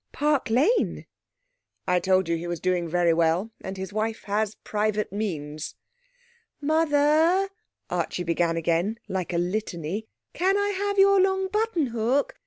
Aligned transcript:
Park 0.11 0.49
Lane?' 0.49 1.05
'I 1.87 1.99
told 1.99 2.27
you 2.27 2.35
he 2.35 2.47
was 2.47 2.59
doing 2.59 2.89
very 2.89 3.13
well, 3.13 3.51
and 3.63 3.77
his 3.77 3.93
wife 3.93 4.23
has 4.23 4.55
private 4.63 5.11
means.' 5.13 5.75
'Mother,' 6.59 7.49
Archie 7.87 8.23
began 8.23 8.57
again, 8.57 8.97
like 9.07 9.31
a 9.31 9.37
litany, 9.37 10.07
'can 10.33 10.57
I 10.57 10.69
have 10.69 10.97
your 10.97 11.21
long 11.21 11.49
buttonhook? 11.49 12.33